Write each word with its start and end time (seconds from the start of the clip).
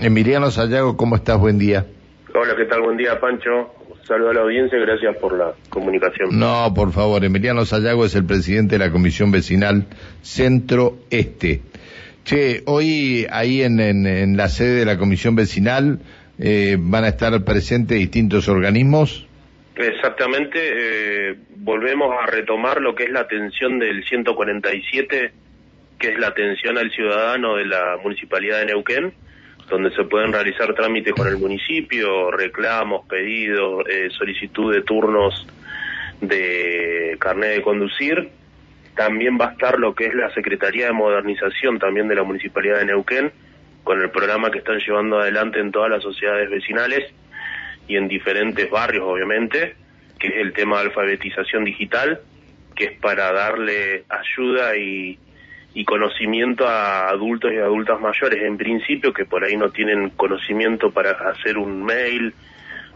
Emiliano 0.00 0.50
Sayago, 0.50 0.96
¿cómo 0.96 1.16
estás? 1.16 1.38
Buen 1.38 1.58
día. 1.58 1.84
Hola, 2.32 2.54
¿qué 2.56 2.66
tal? 2.66 2.82
Buen 2.82 2.96
día, 2.96 3.18
Pancho. 3.18 3.74
Saludo 4.04 4.30
a 4.30 4.34
la 4.34 4.40
audiencia, 4.42 4.78
gracias 4.78 5.16
por 5.16 5.36
la 5.36 5.52
comunicación. 5.70 6.38
No, 6.38 6.72
por 6.74 6.92
favor, 6.92 7.24
Emiliano 7.24 7.64
Sayago 7.64 8.04
es 8.04 8.14
el 8.14 8.24
presidente 8.24 8.78
de 8.78 8.86
la 8.86 8.92
Comisión 8.92 9.32
Vecinal 9.32 9.86
Centro 10.22 10.98
Este. 11.10 11.62
Che, 12.24 12.62
hoy 12.66 13.26
ahí 13.30 13.62
en, 13.62 13.80
en, 13.80 14.36
la 14.36 14.48
sede 14.48 14.80
de 14.80 14.84
la 14.84 14.98
Comisión 14.98 15.34
Vecinal 15.34 15.98
eh, 16.38 16.76
van 16.78 17.04
a 17.04 17.08
estar 17.08 17.32
presentes 17.44 17.98
distintos 17.98 18.48
organismos. 18.48 19.26
Exactamente, 19.74 20.58
eh, 20.62 21.36
volvemos 21.56 22.14
a 22.22 22.26
retomar 22.26 22.80
lo 22.80 22.94
que 22.94 23.04
es 23.04 23.10
la 23.10 23.20
atención 23.20 23.78
del 23.78 24.04
147, 24.04 25.32
que 25.98 26.08
es 26.08 26.18
la 26.18 26.28
atención 26.28 26.78
al 26.78 26.90
ciudadano 26.92 27.56
de 27.56 27.66
la 27.66 27.98
Municipalidad 28.02 28.60
de 28.60 28.66
Neuquén 28.66 29.12
donde 29.68 29.90
se 29.94 30.04
pueden 30.04 30.32
realizar 30.32 30.74
trámites 30.74 31.12
con 31.14 31.28
el 31.28 31.38
municipio, 31.38 32.30
reclamos, 32.30 33.06
pedidos, 33.06 33.84
eh, 33.88 34.08
solicitud 34.10 34.72
de 34.72 34.82
turnos 34.82 35.46
de 36.20 37.16
carnet 37.20 37.56
de 37.56 37.62
conducir. 37.62 38.30
También 38.96 39.38
va 39.40 39.48
a 39.48 39.52
estar 39.52 39.78
lo 39.78 39.94
que 39.94 40.06
es 40.06 40.14
la 40.14 40.32
Secretaría 40.34 40.86
de 40.86 40.92
Modernización 40.92 41.78
también 41.78 42.08
de 42.08 42.16
la 42.16 42.24
Municipalidad 42.24 42.78
de 42.78 42.86
Neuquén, 42.86 43.32
con 43.84 44.00
el 44.00 44.10
programa 44.10 44.50
que 44.50 44.58
están 44.58 44.78
llevando 44.80 45.20
adelante 45.20 45.60
en 45.60 45.70
todas 45.70 45.90
las 45.90 46.02
sociedades 46.02 46.50
vecinales 46.50 47.12
y 47.86 47.96
en 47.96 48.08
diferentes 48.08 48.68
barrios, 48.70 49.04
obviamente, 49.06 49.76
que 50.18 50.28
es 50.28 50.36
el 50.36 50.52
tema 50.52 50.78
de 50.78 50.86
alfabetización 50.86 51.64
digital, 51.64 52.20
que 52.74 52.84
es 52.84 52.98
para 53.00 53.32
darle 53.32 54.04
ayuda 54.08 54.76
y 54.76 55.18
y 55.74 55.84
conocimiento 55.84 56.66
a 56.66 57.08
adultos 57.08 57.52
y 57.52 57.58
adultas 57.58 58.00
mayores 58.00 58.42
en 58.42 58.56
principio 58.56 59.12
que 59.12 59.24
por 59.24 59.44
ahí 59.44 59.56
no 59.56 59.70
tienen 59.70 60.10
conocimiento 60.10 60.90
para 60.90 61.12
hacer 61.30 61.58
un 61.58 61.84
mail, 61.84 62.34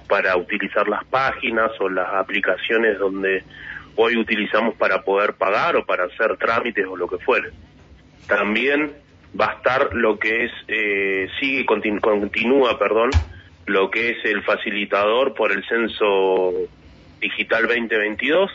para 0.08 0.36
utilizar 0.36 0.88
las 0.88 1.04
páginas 1.04 1.70
o 1.80 1.88
las 1.88 2.12
aplicaciones 2.14 2.98
donde 2.98 3.44
hoy 3.96 4.16
utilizamos 4.16 4.74
para 4.74 5.02
poder 5.02 5.34
pagar 5.34 5.76
o 5.76 5.84
para 5.84 6.04
hacer 6.04 6.36
trámites 6.36 6.86
o 6.86 6.96
lo 6.96 7.06
que 7.06 7.18
fuere. 7.18 7.50
También 8.26 8.92
va 9.38 9.50
a 9.50 9.54
estar 9.54 9.94
lo 9.94 10.18
que 10.18 10.44
es, 10.44 10.52
eh, 10.68 11.28
sigue, 11.40 11.64
continúa, 11.66 12.78
perdón, 12.78 13.10
lo 13.66 13.90
que 13.90 14.10
es 14.10 14.24
el 14.24 14.42
facilitador 14.42 15.34
por 15.34 15.52
el 15.52 15.64
censo 15.66 16.52
digital 17.20 17.66
2022, 17.66 18.50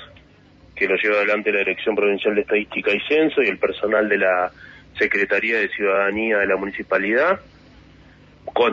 que 0.78 0.88
lo 0.88 0.96
lleva 0.96 1.18
adelante 1.18 1.52
la 1.52 1.60
Dirección 1.60 1.96
Provincial 1.96 2.36
de 2.36 2.42
Estadística 2.42 2.92
y 2.92 3.00
Censo 3.08 3.42
y 3.42 3.48
el 3.48 3.58
personal 3.58 4.08
de 4.08 4.18
la 4.18 4.52
Secretaría 4.98 5.60
de 5.60 5.70
Ciudadanía 5.70 6.38
de 6.38 6.48
la 6.48 6.56
Municipalidad. 6.56 7.40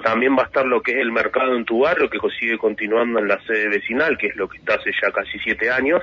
también 0.02 0.36
va 0.36 0.42
a 0.42 0.46
estar 0.46 0.66
lo 0.66 0.82
que 0.82 0.92
es 0.92 0.98
el 0.98 1.12
mercado 1.12 1.56
en 1.56 1.64
tu 1.64 1.80
barrio, 1.80 2.08
que 2.08 2.18
sigue 2.38 2.58
continuando 2.58 3.18
en 3.18 3.28
la 3.28 3.40
sede 3.44 3.68
vecinal, 3.68 4.16
que 4.18 4.28
es 4.28 4.36
lo 4.36 4.48
que 4.48 4.58
está 4.58 4.74
hace 4.74 4.90
ya 5.00 5.10
casi 5.10 5.38
siete 5.40 5.70
años. 5.70 6.02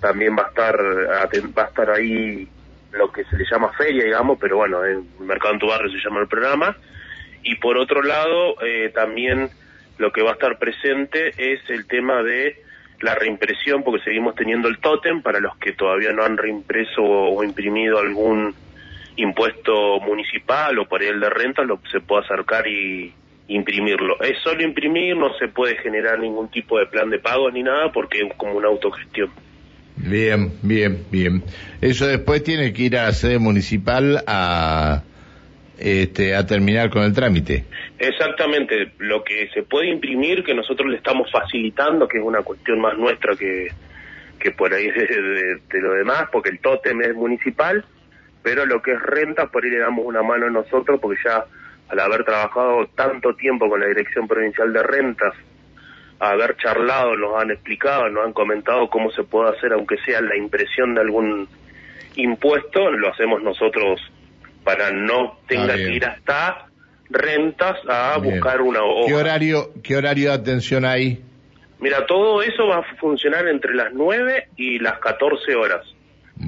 También 0.00 0.36
va 0.36 0.44
a 0.44 0.48
estar, 0.48 0.76
va 0.76 1.62
a 1.62 1.66
estar 1.66 1.90
ahí 1.90 2.48
lo 2.92 3.10
que 3.12 3.24
se 3.24 3.36
le 3.36 3.44
llama 3.50 3.72
feria, 3.72 4.04
digamos, 4.04 4.38
pero 4.40 4.56
bueno, 4.56 4.84
el 4.84 5.02
mercado 5.20 5.54
en 5.54 5.60
tu 5.60 5.66
barrio 5.66 5.90
se 5.90 5.98
llama 5.98 6.20
el 6.20 6.28
programa. 6.28 6.76
Y 7.42 7.56
por 7.56 7.76
otro 7.78 8.02
lado, 8.02 8.60
eh, 8.62 8.90
también 8.94 9.50
lo 9.98 10.12
que 10.12 10.22
va 10.22 10.30
a 10.30 10.34
estar 10.34 10.58
presente 10.58 11.32
es 11.36 11.60
el 11.68 11.86
tema 11.86 12.22
de 12.22 12.65
la 13.00 13.14
reimpresión, 13.14 13.82
porque 13.82 14.04
seguimos 14.04 14.34
teniendo 14.34 14.68
el 14.68 14.78
tótem 14.78 15.22
para 15.22 15.40
los 15.40 15.56
que 15.58 15.72
todavía 15.72 16.12
no 16.12 16.24
han 16.24 16.36
reimpreso 16.36 17.02
o, 17.02 17.44
imprimido 17.44 17.98
algún 17.98 18.54
impuesto 19.16 20.00
municipal 20.00 20.78
o 20.78 20.86
por 20.86 21.02
el 21.02 21.20
de 21.20 21.30
renta, 21.30 21.62
lo 21.62 21.80
se 21.90 22.00
puede 22.00 22.24
acercar 22.24 22.66
y 22.66 23.12
imprimirlo. 23.48 24.20
Es 24.20 24.38
solo 24.42 24.62
imprimir, 24.62 25.16
no 25.16 25.32
se 25.38 25.48
puede 25.48 25.76
generar 25.76 26.18
ningún 26.18 26.48
tipo 26.48 26.78
de 26.78 26.86
plan 26.86 27.08
de 27.10 27.18
pago 27.18 27.50
ni 27.50 27.62
nada 27.62 27.92
porque 27.92 28.20
es 28.20 28.34
como 28.36 28.54
una 28.54 28.68
autogestión. 28.68 29.30
Bien, 29.96 30.52
bien, 30.62 31.04
bien. 31.10 31.42
Eso 31.80 32.06
después 32.06 32.42
tiene 32.42 32.72
que 32.72 32.82
ir 32.82 32.98
a 32.98 33.12
sede 33.12 33.38
municipal 33.38 34.22
a 34.26 35.02
este, 35.78 36.34
a 36.34 36.46
terminar 36.46 36.90
con 36.90 37.02
el 37.02 37.12
trámite. 37.12 37.64
Exactamente, 37.98 38.92
lo 38.98 39.22
que 39.22 39.48
se 39.52 39.62
puede 39.62 39.88
imprimir, 39.88 40.42
que 40.44 40.54
nosotros 40.54 40.88
le 40.90 40.96
estamos 40.96 41.30
facilitando, 41.30 42.08
que 42.08 42.18
es 42.18 42.24
una 42.24 42.42
cuestión 42.42 42.80
más 42.80 42.96
nuestra 42.96 43.36
que, 43.36 43.68
que 44.38 44.50
por 44.52 44.72
ahí 44.72 44.90
de, 44.90 45.80
lo 45.80 45.92
demás, 45.92 46.28
porque 46.32 46.50
el 46.50 46.60
tótem 46.60 47.00
es 47.02 47.14
municipal, 47.14 47.84
pero 48.42 48.64
lo 48.64 48.80
que 48.80 48.92
es 48.92 49.02
renta, 49.02 49.46
por 49.46 49.64
ahí 49.64 49.70
le 49.70 49.78
damos 49.78 50.04
una 50.04 50.22
mano 50.22 50.46
a 50.46 50.50
nosotros, 50.50 50.98
porque 51.00 51.20
ya 51.24 51.44
al 51.88 52.00
haber 52.00 52.24
trabajado 52.24 52.86
tanto 52.94 53.34
tiempo 53.34 53.68
con 53.68 53.80
la 53.80 53.86
Dirección 53.86 54.26
Provincial 54.26 54.72
de 54.72 54.82
Rentas, 54.82 55.34
haber 56.18 56.56
charlado, 56.56 57.16
nos 57.16 57.40
han 57.40 57.50
explicado, 57.50 58.08
nos 58.08 58.24
han 58.24 58.32
comentado 58.32 58.88
cómo 58.88 59.10
se 59.10 59.24
puede 59.24 59.50
hacer, 59.50 59.72
aunque 59.72 59.96
sea 59.98 60.20
la 60.20 60.36
impresión 60.36 60.94
de 60.94 61.02
algún 61.02 61.48
impuesto, 62.16 62.90
lo 62.90 63.12
hacemos 63.12 63.42
nosotros 63.42 64.00
para 64.66 64.90
no 64.90 65.38
tenga 65.46 65.74
ah, 65.74 65.76
que 65.76 65.92
ir 65.92 66.04
hasta 66.04 66.66
rentas 67.08 67.76
a 67.88 68.18
buscar 68.18 68.60
una 68.60 68.82
hoja. 68.82 69.06
¿Qué 69.06 69.14
horario, 69.14 69.70
¿Qué 69.80 69.96
horario 69.96 70.30
de 70.30 70.34
atención 70.34 70.84
hay? 70.84 71.22
Mira, 71.78 72.04
todo 72.04 72.42
eso 72.42 72.66
va 72.66 72.78
a 72.78 72.82
funcionar 72.96 73.46
entre 73.46 73.76
las 73.76 73.92
9 73.92 74.48
y 74.56 74.80
las 74.80 74.98
14 74.98 75.54
horas. 75.54 75.86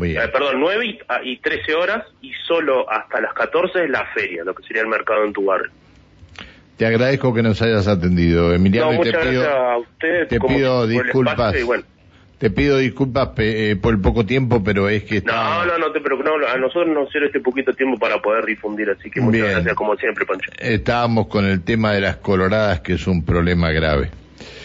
Eh, 0.02 0.16
perdón, 0.32 0.58
9 0.58 0.98
y, 1.22 1.36
13 1.36 1.62
ah, 1.72 1.78
horas 1.78 2.06
y 2.20 2.32
solo 2.48 2.90
hasta 2.90 3.20
las 3.20 3.32
14 3.34 3.84
es 3.84 3.90
la 3.90 4.04
feria, 4.06 4.42
lo 4.42 4.52
que 4.52 4.64
sería 4.64 4.82
el 4.82 4.88
mercado 4.88 5.24
en 5.24 5.32
tu 5.32 5.44
barrio. 5.44 5.70
Te 6.76 6.86
agradezco 6.86 7.32
que 7.32 7.42
nos 7.42 7.62
hayas 7.62 7.86
atendido, 7.86 8.52
Emiliano. 8.52 8.90
No, 8.90 8.98
muchas 8.98 9.12
gracias 9.12 9.46
a 9.46 9.78
ustedes. 9.78 10.28
Te 10.28 10.40
pido 10.40 10.88
disculpas. 10.88 11.54
Te 12.38 12.50
pido 12.50 12.78
disculpas 12.78 13.30
eh, 13.38 13.76
por 13.80 13.94
el 13.94 14.00
poco 14.00 14.24
tiempo, 14.24 14.62
pero 14.62 14.88
es 14.88 15.02
que... 15.02 15.20
No, 15.22 15.64
no, 15.64 15.76
no 15.76 15.90
te 15.90 16.00
preocupes, 16.00 16.32
a 16.48 16.56
nosotros 16.56 16.88
nos 16.94 17.10
sirve 17.10 17.26
este 17.26 17.40
poquito 17.40 17.72
tiempo 17.72 17.98
para 17.98 18.22
poder 18.22 18.44
difundir, 18.44 18.88
así 18.90 19.10
que 19.10 19.20
muchas 19.20 19.50
gracias 19.50 19.74
como 19.74 19.96
siempre, 19.96 20.24
Pancho. 20.24 20.52
Estábamos 20.58 21.26
con 21.26 21.44
el 21.44 21.64
tema 21.64 21.92
de 21.92 22.00
las 22.00 22.16
coloradas, 22.18 22.80
que 22.80 22.92
es 22.92 23.06
un 23.08 23.24
problema 23.24 23.72
grave. 23.72 24.10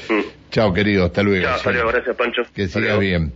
Mm. 0.08 0.52
Chao, 0.52 0.72
querido, 0.72 1.06
hasta 1.06 1.24
luego. 1.24 1.46
Chao, 1.46 1.56
hasta 1.56 1.72
luego, 1.72 1.90
gracias, 1.90 2.16
Pancho. 2.16 2.44
Que 2.54 2.68
siga 2.68 2.98
bien. 2.98 3.34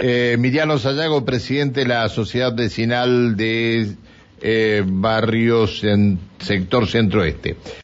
Eh, 0.00 0.32
Emiliano 0.34 0.78
Sayago, 0.78 1.24
presidente 1.24 1.80
de 1.80 1.86
la 1.86 2.08
Sociedad 2.08 2.54
Vecinal 2.54 3.36
de 3.36 3.88
eh, 4.40 4.82
Barrios 4.86 5.82
en 5.84 6.18
Sector 6.38 6.86
Centro 6.86 7.24
Este. 7.24 7.56